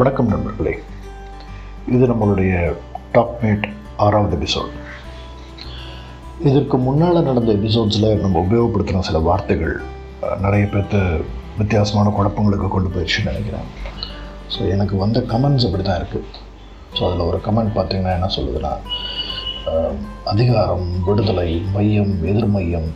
[0.00, 0.72] வணக்கம் நண்பர்களே.
[1.94, 2.52] இது நம்மளுடைய
[3.14, 3.64] டாப் மேட்
[4.04, 4.70] ஆறாவது எபிசோட்
[6.48, 9.74] இதற்கு முன்னால் நடந்த எபிசோட்ஸில் நம்ம உபயோகப்படுத்தின சில வார்த்தைகள்
[10.44, 11.00] நிறைய பேர்த்து
[11.58, 13.66] வித்தியாசமான குழப்பங்களுக்கு கொண்டு போயிடுச்சுன்னு நினைக்கிறேன்.
[14.54, 16.26] ஸோ எனக்கு வந்த கமெண்ட்ஸ் அப்படி தான் இருக்குது
[16.96, 18.72] ஸோ அதில் ஒரு கமெண்ட் பார்த்திங்கன்னா என்ன சொல்லுதுன்னா
[20.24, 22.90] அதிகாரம் விடுதலை மையம் எதிர்மையம்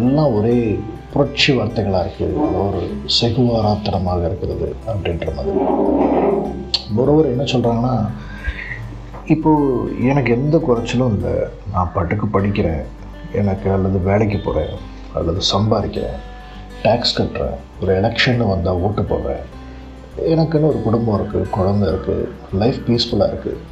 [0.00, 0.56] எல்லாம் ஒரே
[1.12, 2.80] புரட்சி வார்த்தைகளாக இருக்குது ஒரு
[3.18, 5.56] செகுவாராத்தனமாக இருக்கிறது அப்படின்ற மாதிரி.
[7.02, 7.94] ஒருவர் என்ன சொல்கிறாங்கன்னா
[9.34, 11.34] இப்போது எனக்கு எந்த குறைச்சலும் இல்லை.
[11.72, 12.84] நான் பாட்டுக்கு படிக்கிறேன்.
[13.40, 14.74] எனக்கு அல்லது வேலைக்கு போகிறேன்
[15.14, 16.18] அல்லது சம்பாதிக்கிறேன்.
[16.84, 17.56] டேக்ஸ் கட்டுறேன்.
[17.82, 19.44] ஒரு எலெக்ஷன் வந்தால் ஓட்டு போடுறேன்.
[20.32, 22.28] எனக்குன்னு ஒரு குடும்பம் இருக்குது குழந்தை இருக்குது
[22.62, 23.62] லைஃப் பீஸ்ஃபுல்லாக இருக்குது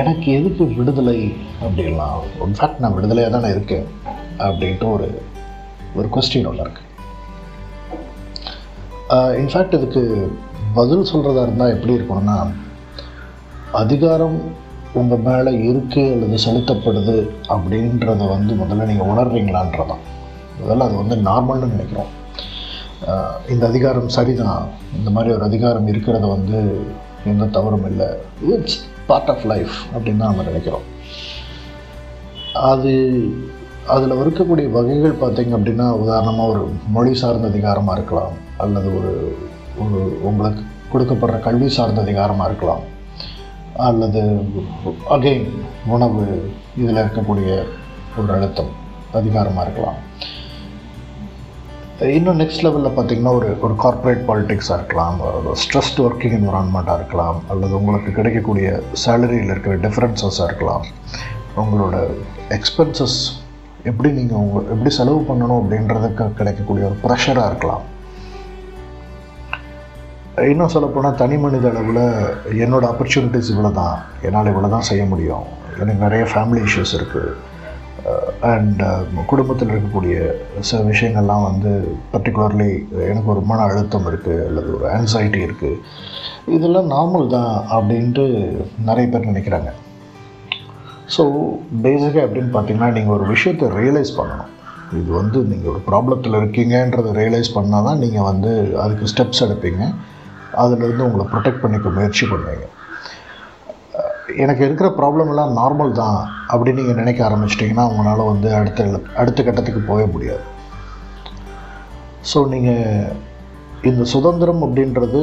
[0.00, 1.18] எனக்கு எதுக்கு விடுதலை
[1.66, 2.18] அப்படின்லாம்?
[2.46, 3.86] இன்ஃபேக்ட் நான் விடுதலையாக தானே இருக்கேன்.
[4.38, 5.08] அப்படின்ட்டு ஒரு
[5.94, 6.90] ஒரு கொஸ்டின் ஒன்று இருக்குது
[9.40, 10.02] இன்ஃபேக்ட் இதுக்கு
[10.74, 12.36] பதில் சொல்கிறதா இருந்தால் எப்படி இருக்கணும்னா
[13.72, 14.38] அதிகாரம்
[15.00, 17.16] உங்கள் மேலே இருக்குது அல்லது செலுத்தப்படுது
[17.54, 20.02] அப்படின்றத வந்து முதல்ல நீங்கள் உணர்றீங்களான்றதான்.
[20.60, 22.12] முதல்ல அது வந்து நார்மல்னு நினைக்கிறோம்.
[23.48, 24.66] இந்த அதிகாரம் சரிதான்.
[24.96, 26.60] இந்த மாதிரி ஒரு அதிகாரம் இருக்கிறத வந்து
[27.26, 28.06] எந்த தவறும் இல்லை.
[28.50, 30.86] இட்ஸ் பார்ட் ஆஃப் லைஃப் அப்படின்னு தான் நம்ம நினைக்கிறோம்.
[32.70, 32.92] அது
[33.92, 39.12] அதில் இருக்கக்கூடிய வகைகள் பார்த்தீங்க அப்படின்னா உதாரணமாக ஒரு மொழி சார்ந்த அதிகாரமாக இருக்கலாம் அல்லது ஒரு
[39.78, 42.82] ஒரு உங்களுக்கு கொடுக்கப்படுற கல்வி சார்ந்த அதிகாரமாக இருக்கலாம்
[43.76, 44.20] அல்லது
[45.10, 45.46] அகைன்
[45.86, 46.24] உணவு
[46.76, 47.64] இதில் இருக்கக்கூடிய
[48.18, 48.72] ஒரு அழுத்தம்
[49.12, 49.98] அதிகாரமாக இருக்கலாம்.
[52.00, 57.78] இன்னும் நெக்ஸ்ட் லெவலில் பார்த்தீங்கன்னா ஒரு ஒரு கார்ப்பரேட் பாலிடிக்ஸாக இருக்கலாம் ஒரு ஸ்ட்ரெஸ்ட் ஒர்க்கிங் என்வரான்மெண்ட்டாக இருக்கலாம் அல்லது
[57.78, 60.84] உங்களுக்கு கிடைக்கக்கூடிய சேலரியில் இருக்கிற டிஃப்ரென்சஸாக இருக்கலாம்
[61.56, 61.96] உங்களோட
[62.48, 63.42] எக்ஸ்பென்சஸ்
[63.90, 67.84] எப்படி நீங்கள் உங்க எப்படி செலவு பண்ணணும் அப்படின்றதுக்கு கிடைக்கக்கூடிய ஒரு ப்ரெஷராக இருக்கலாம்.
[70.52, 72.04] இன்னும் சொல்லப்போனால் தனி மனித அளவில்
[72.64, 75.44] என்னோடய ஆப்பர்ச்சுனிட்டிஸ் இவ்வளோ தான் என்னால் இவ்வளோ தான் செய்ய முடியும்.
[75.80, 77.52] எனக்கு நிறைய ஃபேமிலி இஷ்யூஸ் இருக்குது
[78.52, 78.82] அண்ட்
[79.30, 80.16] குடும்பத்தில் இருக்கக்கூடிய
[80.68, 81.70] சில விஷயங்கள்லாம் வந்து
[82.12, 82.72] பர்டிகுலர்லி
[83.10, 85.80] எனக்கு ஒரு மன அழுத்தம் இருக்குது அல்லது ஒரு ஆன்சைட்டி இருக்குது
[86.56, 88.26] இதெல்லாம் நார்மல் தான் அப்படின்ட்டு
[88.88, 89.70] நிறைய பேர் நினைக்கிறாங்க.
[91.14, 91.22] ஸோ
[91.84, 94.50] பேசிக்காக எப்படின்னு பார்த்தீங்கன்னா நீங்கள் ஒரு விஷயத்தை ரியலைஸ் பண்ணணும்.
[94.98, 98.50] இது வந்து நீங்கள் ஒரு ப்ராப்ளத்தில் இருக்கீங்கன்றதை ரியலைஸ் பண்ணால் தான் நீங்கள் வந்து
[98.84, 99.82] அதுக்கு ஸ்டெப்ஸ் எடுப்பீங்க.
[100.62, 102.66] அதுலேருந்து உங்களை ப்ரொடெக்ட் பண்ணிக்க முயற்சி பண்ணுவீங்க.
[104.44, 106.18] எனக்கு இருக்கிற ப்ராப்ளம் எல்லாம் நார்மல் தான்
[106.52, 108.86] அப்படின்னு நீங்கள் நினைக்க ஆரம்பிச்சிட்டிங்கன்னா உங்களால் வந்து அடுத்த
[109.22, 110.44] அடுத்த கட்டத்துக்கு போக முடியாது.
[112.30, 113.12] ஸோ நீங்கள்
[113.90, 115.22] இந்த சுதந்திரம் அப்படின்றது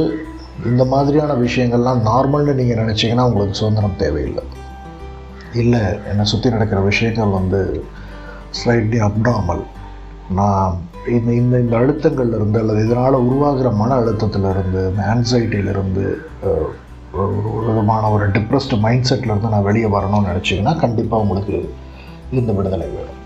[0.72, 4.44] இந்த மாதிரியான விஷயங்கள்லாம் நார்மல்னு நீங்கள் நினச்சிங்கன்னா உங்களுக்கு சுதந்திரம் தேவையில்லை.
[5.54, 5.80] இல்லை
[6.10, 7.86] என்னை சுற்றி நடக்கிற விஷயங்கள் வந்து
[8.52, 9.64] ஸ்லைட்லி அப்டாமல்
[10.30, 16.26] நான் இந்த இந்த இந்த அழுத்தங்கள்ல இருந்து அல்லது இதனால் உருவாகிற மன அழுத்தத்திலிருந்து இந்த ஆன்சைட்டியிலிருந்து
[17.14, 21.74] ஒரு ஒரு விதமான ஒரு டிப்ரெஸ்டு மைண்ட் செட்லேருந்து நான் வெளியே வரணும்னு நினச்சிங்கன்னா கண்டிப்பாக உங்களுக்கு
[22.32, 23.18] இந்த விடுதலை வேணும்.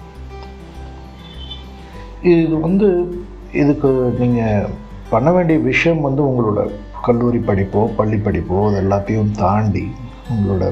[2.21, 3.15] இது வந்து
[3.51, 4.69] இதுக்கு நீங்கள்
[5.09, 6.71] பண்ண வேண்டிய விஷயம் வந்து உங்களோட
[7.01, 9.91] கல்லூரி படிப்போ பள்ளி படிப்போ அது எல்லாத்தையும் தாண்டி
[10.33, 10.65] உங்களோட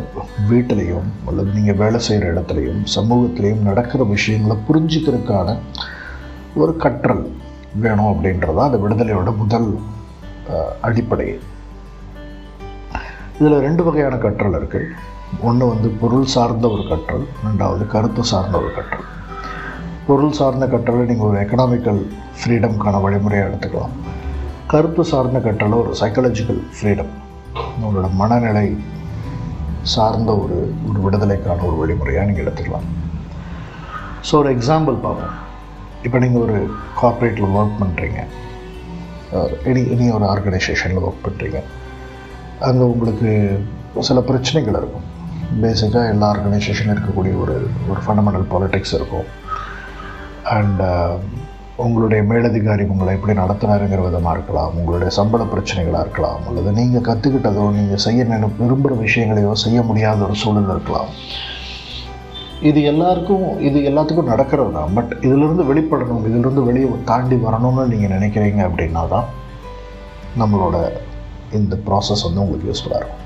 [0.49, 5.55] வீட்டிலையும் அல்லது நீங்கள் வேலை செய்கிற இடத்துலையும் சமூகத்திலையும் நடக்கிற விஷயங்களை புரிஞ்சுக்கிறதுக்கான
[6.61, 7.23] ஒரு கற்றல்
[7.83, 9.67] வேணும் அப்படின்றதான் அந்த விடுதலையோட முதல்
[10.87, 11.27] அடிப்படை.
[13.39, 14.89] இதில் ரெண்டு வகையான கற்றல் இருக்குது
[15.47, 19.07] ஒன்று வந்து பொருள் சார்ந்த ஒரு கற்றல் ரெண்டாவது கருத்து சார்ந்த ஒரு கற்றல்.
[20.07, 22.01] பொருள் சார்ந்த கற்றலை நீங்கள் ஒரு எக்கனாமிக்கல்
[22.39, 23.95] ஃப்ரீடம்க்கான வழிமுறையாக எடுத்துக்கலாம்.
[24.73, 27.13] கருத்து சார்ந்த கற்றலை ஒரு சைக்காலஜிக்கல் ஃப்ரீடம்
[27.81, 28.67] உங்களோட மனநிலை
[29.91, 30.57] சார்ந்த ஒரு
[30.89, 32.87] ஒரு விடுதலைக்கான ஒரு வழிமுறையாக நீங்கள் எடுத்துக்கலாம்.
[34.27, 35.33] ஸோ ஒரு எக்ஸாம்பிள் பார்ப்போம்.
[36.07, 36.57] இப்போ நீங்கள் ஒரு
[37.01, 38.19] கார்ப்பரேட்டில் ஒர்க் பண்ணுறீங்க
[39.69, 41.59] எனி எனி ஒரு ஆர்கனைசேஷனில் ஒர்க் பண்ணுறீங்க
[42.67, 43.29] அங்கே உங்களுக்கு
[44.09, 45.07] சில பிரச்சனைகள் இருக்கும்.
[45.63, 47.55] பேசிக்காக எல்லா ஆர்கனைசேஷனும் இருக்கக்கூடிய ஒரு
[47.91, 49.27] ஒரு ஃபண்டமெண்டல் பாலிட்டிக்ஸ் இருக்கும்.
[50.57, 50.83] அண்ட்
[51.81, 54.73] உங்களுடைய மேலதிகாரி உங்களை எப்படி நடத்தினாருங்கிற விதமாக இருக்கலாம்.
[54.79, 56.41] உங்களுடைய சம்பள பிரச்சனைகளாக இருக்கலாம்.
[56.49, 61.09] அல்லது நீங்கள் கற்றுக்கிட்டதோ நீங்கள் செய்ய நினை விரும்புகிற விஷயங்களையோ செய்ய முடியாத ஒரு சூழல் இருக்கலாம்.
[62.69, 68.61] இது எல்லாருக்கும் இது எல்லாத்துக்கும் நடக்கிறது தான் பட் இதிலிருந்து வெளிப்படணும் இதிலிருந்து வெளியே தாண்டி வரணும்னு நீங்கள் நினைக்கிறீங்க
[68.67, 69.27] அப்படின்னா தான்
[70.43, 70.77] நம்மளோட
[71.59, 73.22] இந்த ப்ராசஸ் வந்து உங்களுக்கு யூஸ்ஃபுல்லாக இருக்கும்.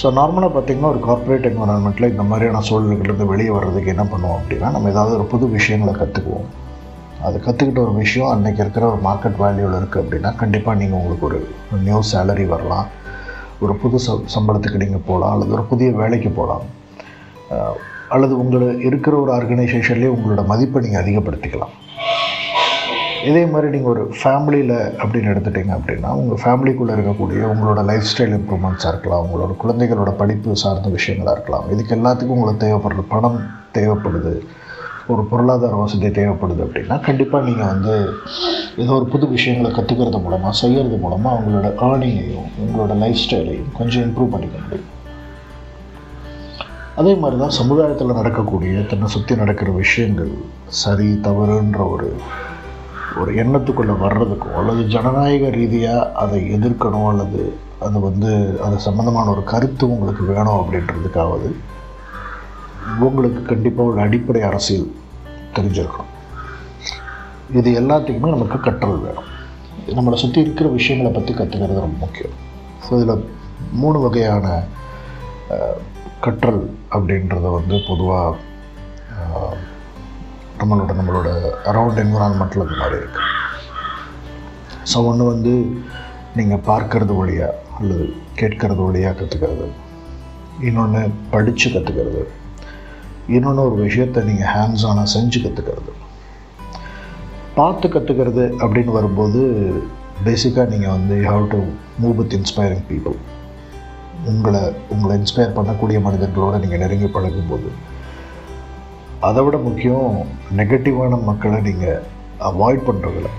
[0.00, 4.90] ஸோ நார்மலாக பார்த்திங்கன்னா ஒரு கார்ப்பரேட் என்வரான்மெண்ட்டில் இந்த மாதிரியான சூழல்கள்லேருந்து வெளியே வர்றதுக்கு என்ன பண்ணுவோம் அப்படின்னா நம்ம
[4.94, 6.48] ஏதாவது ஒரு புது விஷயங்களை கற்றுக்குவோம்
[7.26, 11.38] அது கற்றுக்கிட்ட ஒரு விஷயம் அன்றைக்கி இருக்கிற ஒரு மார்க்கெட் வேல்யூவில் இருக்குது அப்படின்னா கண்டிப்பாக நீங்கள் உங்களுக்கு ஒரு
[11.86, 12.88] நியூ சேலரி வரலாம்.
[13.64, 16.64] ஒரு புது ச சம்பளத்துக்கு நீங்கள் போகலாம் அல்லது ஒரு புதிய வேலைக்கு போகலாம்.
[18.14, 21.74] அல்லது உங்களை இருக்கிற ஒரு ஆர்கனைசேஷன்லேயே உங்களோட மதிப்பை நீங்கள் அதிகப்படுத்திக்கலாம்.
[23.28, 24.72] இதே மாதிரி நீங்கள் ஒரு ஃபேமிலியில்
[25.02, 30.90] அப்படின்னு எடுத்துட்டிங்க அப்படின்னா உங்கள் ஃபேமிலிக்குள்ளே இருக்கக்கூடிய உங்களோட லைஃப் ஸ்டைல் இம்ப்ரூவ்மெண்ட்ஸாக இருக்கலாம் உங்களோட குழந்தைகளோட படிப்பு சார்ந்த
[30.96, 31.66] விஷயங்களாக இருக்கலாம்.
[31.74, 33.38] இதுக்கு எல்லாத்துக்கும் உங்களுக்கு தேவைப்படுற பணம்
[33.78, 34.34] தேவைப்படுது
[35.12, 37.94] ஒரு பொருளாதார வசதி தேவைப்படுது அப்படின்னா கண்டிப்பாக நீங்கள் வந்து
[38.82, 44.32] ஏதோ ஒரு புது விஷயங்களை கற்றுக்கிறது மூலமாக செய்கிறது மூலமாக அவங்களோட ஏர்னிங்கையும் உங்களோட லைஃப் ஸ்டைலையும் கொஞ்சம் இம்ப்ரூவ்
[44.36, 44.90] பண்ணிக்க முடியும்.
[47.00, 50.34] அதே மாதிரி தான் சமுதாயத்தில் நடக்கக்கூடிய தன்னை சுற்றி நடக்கிற விஷயங்கள்
[50.82, 52.10] சரி தவறுன்ற ஒரு
[53.20, 57.40] ஒரு எண்ணத்துக்குள்ளே வர்றதுக்கும் அல்லது ஜனநாயக ரீதியாக அதை எதிர்க்கணும் அல்லது
[57.86, 58.30] அது வந்து
[58.66, 61.48] அது சம்மந்தமான ஒரு கருத்து உங்களுக்கு வேணும் அப்படின்றதுக்காவது
[63.04, 64.88] உங்களுக்கு கண்டிப்பாக ஒரு அடிப்படை அரசியல்
[65.56, 66.12] தெரிஞ்சிருக்கணும்.
[67.58, 69.28] இது எல்லாத்துக்குமே நமக்கு கற்றல் வேணும்.
[69.96, 72.36] நம்மளை சுற்றி இருக்கிற விஷயங்களை பற்றி கற்றுக்கிறது ரொம்ப முக்கியம்.
[72.84, 73.24] ஸோ இதில்
[73.82, 74.46] மூணு வகையான
[76.24, 76.62] கற்றல்
[76.96, 78.34] அப்படின்றத வந்து பொதுவாக
[80.64, 81.28] நம்மளோட நம்மளோட
[81.64, 83.30] அரவுண்ட் என்விரான்மெண்ட்டில் அந்த மாதிரி இருக்குது
[84.92, 85.52] ஸோ ஒன்று வந்து
[86.36, 88.04] நீங்கள் பார்க்கறது வழியாக அல்லது
[88.36, 89.66] கேட்கறது வழியாக கற்றுக்கிறது
[90.60, 92.22] இன்னொன்று படித்து கற்றுக்கிறது
[93.28, 95.92] இன்னொன்று ஒரு விஷயத்தை நீங்கள் ஹேண்ட்ஸ் ஆனாக செஞ்சு கற்றுக்கிறது
[97.54, 99.40] பார்த்து கற்றுக்கிறது அப்படின்னு வரும்போது
[100.24, 101.60] பேசிக்காக நீங்கள் வந்து you have to
[102.02, 103.16] move with inspiring people
[104.24, 107.68] உங்களை உங்களை இன்ஸ்பயர் பண்ணக்கூடிய மனிதர்களோடு நீங்கள் நெருங்கி பழகும்போது
[109.20, 110.26] அதை விட முக்கியம்
[110.58, 112.02] நெகட்டிவான மக்களை நீங்கள்
[112.50, 113.30] அவாய்ட் பண்ணுறதில்ல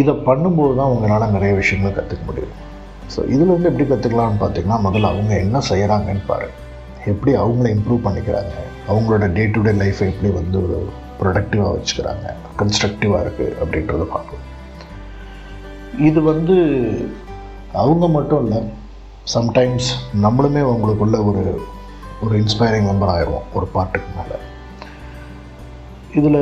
[0.00, 2.56] இதை பண்ணும்போது தான் உங்களால் நிறைய விஷயங்களை கற்றுக்க முடியும்.
[3.12, 6.48] ஸோ இதுலேருந்து எப்படி கற்றுக்கலாம்னு பார்த்தீங்கன்னா முதல்ல அவங்க என்ன செய்கிறாங்கன்னு பாரு
[7.04, 8.54] எப்படி அவங்கள இம்ப்ரூவ் பண்ணிக்கிறாங்க?
[8.88, 10.78] அவங்களோட டே டு டே லைஃப்பை எப்படி வந்து ஒரு
[11.20, 12.26] ப்ரொடக்டிவாக வச்சுக்கிறாங்க?
[12.60, 14.46] கன்ஸ்ட்ரக்டிவாக இருக்குது அப்படின்றத பார்க்கணும்
[16.08, 16.56] இது வந்து
[17.72, 18.62] அவங்க மட்டும் இல்லை
[19.34, 19.88] சம்டைம்ஸ்
[20.24, 21.60] நம்மளுமே அவங்களுக்குள்ள ஒரு
[22.22, 24.38] ஒரு இன்ஸ்பைரிங் மெம்பர் ஆயிடுவோம் ஒரு பாட்டுக்கு மேலே.
[26.14, 26.40] இதில்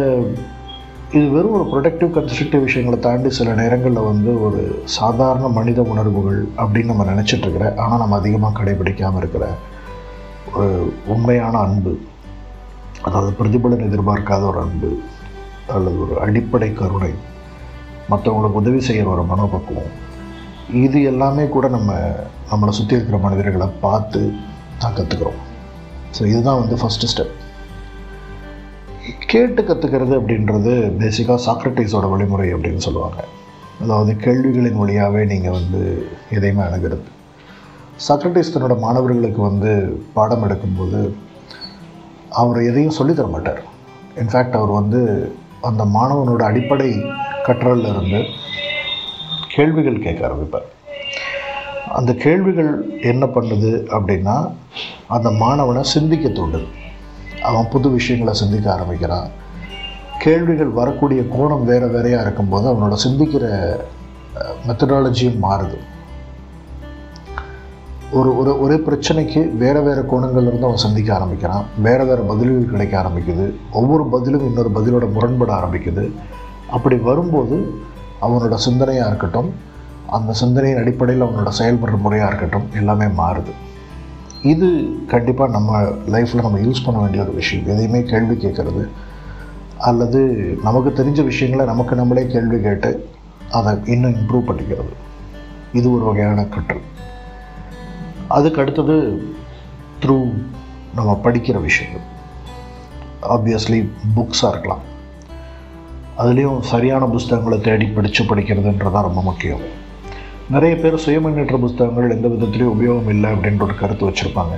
[1.11, 6.85] இது வெறும் ஒரு ப்ரொடக்டிவ் கன்ஸ்ட்ரக்டிவ் விஷயங்களை தாண்டி சில நேரங்களில் வந்து ஒரு சாதாரண மனித உணர்வுகள் அப்படின்னு
[6.85, 9.47] நம்ம நினச்சிட்டு ஆனால் நம்ம அதிகமாக கடைபிடிக்காமல் இருக்கிற
[10.55, 11.93] ஒரு உண்மையான அன்பு
[13.03, 14.91] அதாவது பிரதிபலன் எதிர்பார்க்காத ஒரு அன்பு
[15.73, 17.13] அல்லது ஒரு அடிப்படை கருணை
[18.11, 19.93] மற்றவங்களுக்கு உதவி செய்கிற ஒரு மனோபக்குவம்
[20.69, 21.91] இது எல்லாமே கூட நம்ம
[22.51, 24.35] நம்மளை சுற்றி இருக்கிற மனிதர்களை பார்த்து
[24.79, 25.41] தான் கற்றுக்குறோம்
[26.17, 27.35] ஸோ இதுதான் வந்து ஃபஸ்ட்டு ஸ்டெப்
[29.33, 33.19] கேட்டு கற்றுக்கிறது அப்படின்றது பேசிக்காக சாக்ரட்டிஸோட வழிமுறை அப்படின்னு சொல்லுவாங்க.
[33.83, 35.81] அதாவது கேள்விகளின் வழியாகவே நீங்கள் வந்து
[36.37, 37.09] எதையுமே அணுகிறது.
[38.07, 39.73] சாக்ரட்டிஸ் தன்னோட மாணவர்களுக்கு வந்து
[40.17, 41.01] பாடம் எடுக்கும்போது
[42.43, 43.61] அவர் எதையும் சொல்லித்தர மாட்டார்.
[44.23, 45.01] இன்ஃபேக்ட் அவர் வந்து
[45.71, 46.91] அந்த மாணவனோட அடிப்படை
[47.47, 48.21] கற்றலிருந்து
[49.55, 50.67] கேள்விகள் கேட்க ஆரம்பிப்பார்.
[51.93, 54.53] அந்த கேள்விகள் என்ன பண்ணுது அப்படின்னா
[55.09, 56.67] அந்த மாணவனை சிந்திக்க தூண்டுது.
[57.43, 59.29] அவன் புது விஷயங்களை சிந்திக்க ஆரம்பிக்கிறான்.
[60.19, 63.77] கேள்விகள் வரக்கூடிய கோணம் வேறு வேறையாக இருக்கும்போது அவனோட சிந்திக்கிற
[64.67, 65.79] மெத்தடாலஜியும் மாறுது.
[68.13, 71.65] ஒரு ஒரு ஒரே பிரச்சனைக்கு வேறு வேறு கோணங்கள்ல இருந்து அவன் சிந்திக்க ஆரம்பிக்கிறான்.
[71.79, 73.55] வேறு வேறு பதில்கள் கிடைக்க ஆரம்பிக்குது.
[73.73, 76.11] ஒவ்வொரு பதிலும் இன்னொரு பதிலோட முரண்பட ஆரம்பிக்குது.
[76.71, 77.75] அப்படி வரும்போது
[78.23, 79.55] அவனோட சிந்தனையாக இருக்கட்டும்
[80.09, 83.51] அந்த சிந்தனையின் அடிப்படையில் அவனோட செயல்படுற முறையாக இருக்கட்டும் எல்லாமே மாறுது.
[84.43, 87.67] இது கண்டிப்பாக நம்ம லைஃப்பில் நம்ம யூஸ் பண்ண வேண்டிய ஒரு விஷயம்.
[87.67, 88.89] எதையுமே கேள்வி கேட்குறது
[89.79, 90.21] அல்லது
[90.63, 93.09] நமக்கு தெரிஞ்ச விஷயங்களை நமக்கு நம்மளே கேள்வி கேட்டு
[93.51, 94.93] அதை இன்னும் இம்ப்ரூவ் பண்ணிக்கிறது.
[95.73, 96.81] இது ஒரு வகையான கற்றல்.
[98.29, 99.23] அதுக்கு அடுத்தது
[100.03, 100.33] த்ரூ
[100.95, 102.15] நம்ம படிக்கிற விஷயங்கள்.
[103.23, 104.95] ஆப்வியஸ்லி புக்ஸாக இருக்கலாம்.
[106.19, 109.85] அதுலேயும் சரியான புஸ்தகங்களை தேடி படித்து படிக்கிறதுன்றதான் ரொம்ப முக்கியம்.
[110.51, 114.55] நிறைய பேர் சுயமுன்னேற்ற புஸ்தகங்கள் எந்த விதத்துலேயும் உபயோகம் இல்லை அப்படின்ற ஒரு கருத்து வச்சுருப்பாங்க.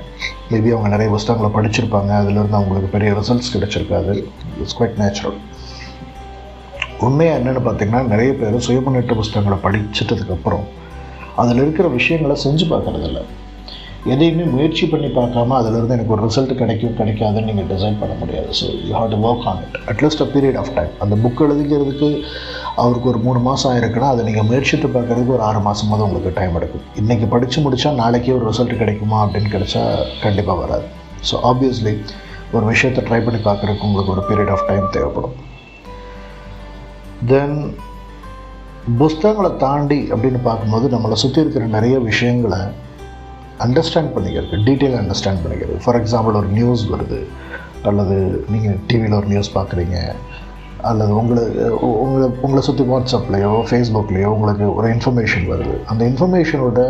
[0.51, 2.11] மேபி அவங்க நிறைய புஸ்தகங்களை படிச்சிருப்பாங்க.
[2.11, 4.25] அதிலிருந்து அவங்களுக்கு பெரிய ரிசல்ட்ஸ் கிடைச்சிருக்காது.
[4.59, 5.39] இட்ஸ் குவைட் நேச்சுரல்
[7.01, 10.67] உண்மையாக என்னென்னு பார்த்தீங்கன்னா நிறைய பேர் சுயமுன்னேற்ற புஸ்தகங்களை படிச்சிட்டதுக்கப்புறம்
[11.37, 13.23] அதில் இருக்கிற விஷயங்களை செஞ்சு பார்க்குறதில்ல.
[14.13, 18.51] எதையுமே முயற்சி பண்ணி பார்க்காம அதிலிருந்து எனக்கு ஒரு ரிசல்ட் கிடைக்கும் கிடைக்காதுன்னு நீங்கள் டிசைன் பண்ண முடியாது.
[18.59, 22.09] So you have to work on it at least a period of time அந்த புக் எழுதிக்கிறதுக்கு
[22.83, 26.87] அவருக்கு ஒரு மூணு மாதம் ஆயிருக்குன்னா அதை நீங்கள் முயற்சித்து பார்க்குறதுக்கு ஒரு ஆறு மாதமாவது உங்களுக்கு டைம் எடுக்கும்.
[27.03, 29.85] இன்றைக்கி படித்து முடித்தா நாளைக்கே ஒரு ரிசல்ட் கிடைக்குமா அப்படின்னு கிடைச்சா
[30.25, 30.87] கண்டிப்பாக வராது.
[31.31, 31.95] ஸோ ஆப்வியஸ்லி
[32.57, 35.37] ஒரு விஷயத்தை ட்ரை பண்ணி பார்க்குறதுக்கு உங்களுக்கு ஒரு பீரியட் ஆஃப் டைம் தேவைப்படும்.
[37.33, 37.57] தென்
[39.01, 42.61] புஸ்தகங்களை தாண்டி அப்படின்னு பார்க்கும்போது நம்மளை சுற்றி இருக்கிற நிறைய விஷயங்களை
[43.65, 45.77] அண்டர்ஸ்டாண்ட் பண்ணிக்கிறது டீட்டெயில் அண்டர்ஸ்டாண்ட் பண்ணிக்கிறது.
[45.85, 47.21] ஃபார் எக்ஸாம்பிள் ஒரு நியூஸ் வருது
[47.83, 49.97] அல்லது நீங்கள் டிவியில் ஒரு நியூஸ் பார்க்குறீங்க
[50.89, 51.45] அல்லது உங்களை
[52.03, 55.77] உங்களை உங்களை சுற்றி வாட்ஸ்அப்லேயோ ஃபேஸ்புக்லேயோ உங்களுக்கு ஒரு இன்ஃபர்மேஷன் வருது.
[55.87, 56.81] அந்த இன்ஃபர்மேஷனோட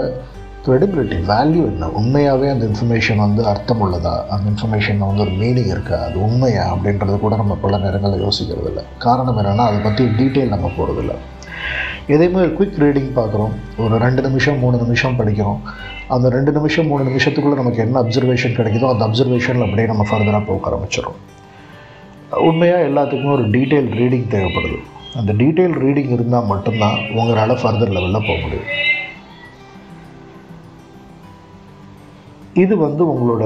[0.66, 1.88] க்ரெடிபிலிட்டி வேல்யூ என்ன?
[1.88, 4.14] உண்மையாகவே அந்த இன்ஃபர்மேஷன் வந்து அர்த்தம் உள்ளதா?
[4.34, 5.98] அந்த இன்ஃபர்மேஷனில் வந்து ஒரு மீனிங் இருக்கா?
[5.98, 6.64] அது உண்மையா?
[6.74, 8.84] அப்படின்றது கூட நம்ம பல நேரங்களில் யோசிக்கிறது இல்லை.
[8.98, 11.14] காரணம் என்னென்னா அதை பற்றி டீட்டெயில் நம்ம போகிறதில்ல
[12.14, 13.54] எதையுமே மாதிரி குயிக் ரீடிங் பார்க்குறோம்.
[13.78, 15.60] ஒரு ரெண்டு நிமிஷம் மூணு நிமிஷம் படிக்கிறோம்.
[16.14, 20.70] அந்த ரெண்டு நிமிஷம் மூணு நிமிஷத்துக்குள்ளே நமக்கு என்ன அப்சர்வேஷன் கிடைக்குதோ அந்த அப்சர்வேஷனில் அப்படியே நம்ம ஃபர்தராக போக
[20.70, 21.18] ஆரம்பிச்சிடும்
[22.48, 24.78] உண்மையாக எல்லாத்துக்குமே ஒரு டீட்டெயில் ரீடிங் தேவைப்படுது.
[25.18, 28.70] அந்த டீட்டெயில் ரீடிங் இருந்தால் மட்டும்தான் உங்களால் ஃபர்தர் லெவலில் போக முடியும்.
[32.64, 33.44] இது வந்து உங்களோட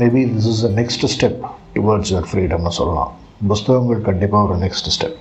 [0.00, 1.40] maybe this is a next step
[1.76, 3.12] towards your ஃப்ரீடம்னு சொல்லலாம்.
[3.50, 5.18] புஸ்தகங்கள் கண்டிப்பாக ஒரு next step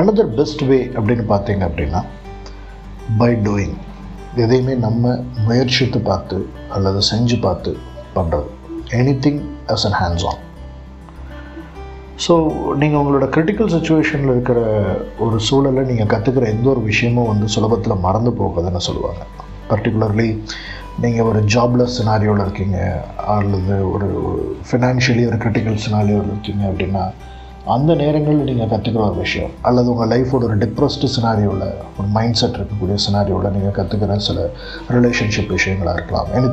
[0.00, 2.02] another best way அப்படின்னு பார்த்தீங்க அப்படின்னா
[3.18, 3.76] பை டூயிங்
[4.36, 7.76] எதையுமே நம்ம முயற்சித்து பார்த்து அல்லது செஞ்சு பார்த்து
[8.14, 8.48] பண்ணுறது
[9.26, 10.42] anything as an hands on
[12.28, 12.34] so
[12.74, 14.60] நீங்கள் உங்களோட கிரிட்டிக்கல் சுச்சுவேஷனில் இருக்கிற
[15.18, 19.22] ஒரு சூழலை நீங்கள் கற்றுக்கிற எந்த ஒரு விஷயமும் வந்து சுலபத்தில் மறந்து போகுதுன்னு சொல்லுவாங்க.
[19.70, 20.42] பர்டிகுலர்லி
[21.00, 24.08] நீங்கள் ஒரு ஜாப்லெஸ் சினாரியோவில் இருக்கீங்க அல்லது ஒரு
[24.70, 27.10] ஃபினான்ஷியலி ஒரு கிரிட்டிக்கல் சினாரியோவில் இருக்கீங்க அப்படின்னா
[27.72, 31.68] அந்த நேரங்களில் நீங்கள் கற்றுக்கிற ஒரு விஷயம் அல்லது உங்கள் லைஃபோட ஒரு டிப்ரெஸ்டு சினாரியோவில்
[31.98, 34.42] ஒரு மைண்ட் செட் இருக்கக்கூடிய சினாரியோவில் நீங்கள் கற்றுக்கிற சில
[34.96, 36.50] ரிலேஷன்ஷிப் விஷயங்களாக இருக்கலாம் எனி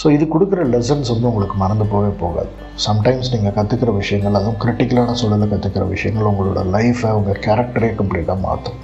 [0.00, 2.50] ஸோ இது கொடுக்குற லெசன்ஸ் வந்து உங்களுக்கு மறந்து போகவே போகாது.
[2.84, 8.78] சம்டைம்ஸ் நீங்கள் கற்றுக்கிற விஷயங்கள் அதுவும் கிரிட்டிக்கலான சூழலில் கற்றுக்கிற விஷயங்கள் உங்களோட லைஃப்பை உங்கள் கேரக்டரே கம்ப்ளீட்டாக மாற்றும்.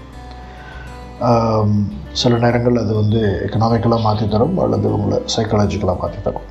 [2.22, 6.46] சில நேரங்கள் அது வந்து எக்கனாமிக்கலாக மாற்றி தரும் அல்லது உங்களை சைக்காலஜிக்கலாக மாற்றி தரும்.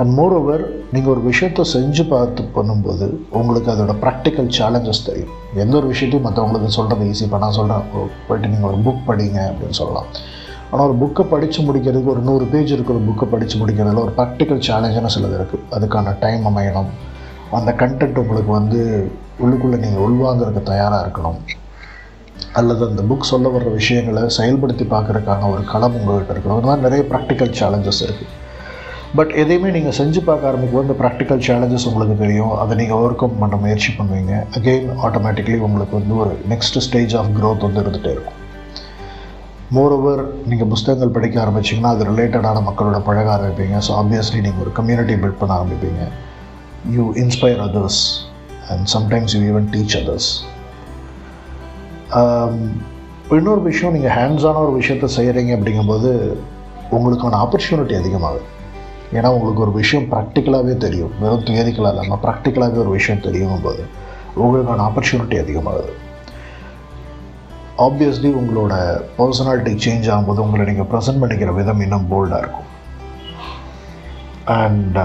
[0.00, 0.64] அண்ட் மோர் ஓவர்
[0.94, 3.06] நீங்கள் ஒரு விஷயத்தை செஞ்சு பார்த்து பண்ணும்போது
[3.38, 5.32] உங்களுக்கு அதோட ப்ராக்டிக்கல் சேலஞ்சஸ் தெரியும்.
[5.62, 7.88] எந்த ஒரு விஷயத்தையும் மற்றவங்களுக்கு சொல்கிறது ஈஸி இப்போ நான் சொல்கிறேன்
[8.28, 10.08] போயிட்டு நீங்கள் ஒரு புக் படிங்க அப்படின்னு சொல்லலாம்.
[10.70, 15.12] ஆனால் ஒரு புக்கை படித்து முடிக்கிறதுக்கு ஒரு நூறு பேஜ் இருக்கிற புக்கை படித்து முடிக்கிறதுல ஒரு ப்ராக்டிக்கல் சேலஞ்சுன்னு
[15.16, 16.90] சிலது இருக்குது அதுக்கான டைம் அமையணும்.
[17.58, 18.80] அந்த கண்டென்ட் உங்களுக்கு வந்து
[19.44, 21.38] உள்ளுக்குள்ளே நீங்கள் உள்வாங்கிறதுக்கு தயாராக இருக்கணும்.
[22.58, 26.58] அல்லது அந்த புக் சொல்ல வர்ற விஷயங்களை செயல்படுத்தி பார்க்குறதுக்கான ஒரு களம் உங்கள்கிட்ட இருக்கணும்.
[26.60, 28.34] இந்த மாதிரி நிறைய ப்ராக்டிக்கல் சேலஞ்சஸ் இருக்குது
[29.16, 32.52] பட் எதையுமே நீங்கள் செஞ்சு பார்க்க ஆரம்பிக்கும் இந்த ப்ராக்டிக்கல் சேலஞ்சஸ் உங்களுக்கு தெரியும்.
[32.62, 34.32] அதை நீங்கள் ஓவர் கம் பண்ண முயற்சி பண்ணுவீங்க.
[34.58, 38.38] அகெயின் ஆட்டோமேட்டிக்லி உங்களுக்கு வந்து ஒரு நெக்ஸ்ட் ஸ்டேஜ் ஆஃப் க்ரோத் வந்து இருந்துகிட்டே இருக்கும்.
[39.76, 43.78] மோரோவர் நீங்கள் புஸ்தகங்கள் படிக்க ஆரம்பிச்சிங்கன்னா அது ரிலேட்டடான மக்களோட பழக ஆரம்பிப்பீங்க.
[43.86, 46.02] ஸோ ஆப்வியஸ்லி நீங்கள் ஒரு கம்யூனிட்டி பில்ட் பண்ண ஆரம்பிப்பீங்க.
[46.96, 48.02] You inspire others
[48.72, 50.30] and sometimes you even teach others
[53.38, 56.12] இன்னொரு விஷயம் நீங்கள் ஹேண்ட்ஸான ஒரு விஷயத்த செய்கிறீங்க அப்படிங்கும்போது
[56.96, 58.46] உங்களுக்கான ஆப்பர்ச்சுனிட்டி அதிகமாகுது.
[59.16, 61.12] ஏன்னா உங்களுக்கு ஒரு விஷயம் ப்ராக்டிக்கலாகவே தெரியும்.
[61.22, 63.82] வெறும் தியரிக்கலாக இல்லாமல் ப்ராக்டிக்கலாகவே ஒரு விஷயம் தெரியும் போது
[64.42, 65.92] உங்களுக்கான ஆப்பர்ச்சுனிட்டி அதிகமாகுது.
[67.86, 68.74] ஆப்வியஸ்லி உங்களோட
[69.18, 72.68] பர்சனாலிட்டி சேஞ்ச் ஆகும்போது உங்களை நீங்கள் ப்ரெசென்ட் பண்ணிக்கிற விதம் இன்னும் போல்டாக இருக்கும்.
[74.60, 74.98] And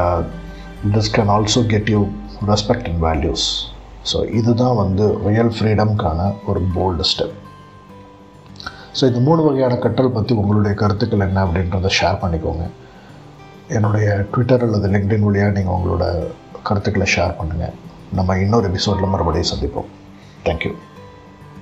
[0.96, 2.02] this can also get you
[2.52, 3.48] respect and values
[4.12, 7.36] so இதுதான் வந்து ரியல் ஃப்ரீடம்க்கான ஒரு போல்டு ஸ்டெப்
[8.98, 12.66] ஸோ இந்த மூணு வகையான கற்றல் பற்றி உங்களுடைய கருத்துக்கள் என்ன அப்படின்றத ஷேர் பண்ணிக்கோங்க.
[13.68, 16.28] என்னுடைய ட்விட்டர் அல்லது லிங்க்டின் வழியாக நீங்கள் உங்களோட
[16.64, 17.74] கருத்துக்களை ஷேர் பண்ணுங்கள்
[18.14, 19.90] நம்ம இன்னொரு எபிசோடில் மறுபடியும் சந்திப்போம்.
[20.46, 20.72] தேங்க்யூ